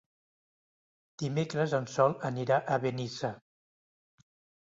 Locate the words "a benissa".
2.61-3.31